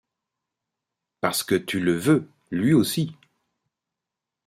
Parce 1.19 1.43
que 1.43 1.53
tu 1.53 1.79
le 1.79 1.93
veux 1.93 2.27
lui 2.49 2.73
aussi. 2.73 3.15